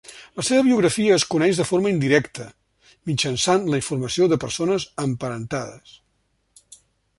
La 0.39 0.43
seva 0.45 0.61
biografia 0.67 1.17
es 1.19 1.25
coneix 1.33 1.59
de 1.59 1.65
forma 1.71 1.91
indirecta, 1.91 2.47
mitjançant 3.11 3.69
la 3.75 3.81
informació 3.83 4.31
de 4.33 4.41
persones 4.45 4.89
emparentades. 5.07 5.97